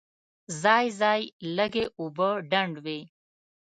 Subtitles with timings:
[0.61, 1.21] ځای ځای
[1.55, 2.99] لږې اوبه ډنډ وې.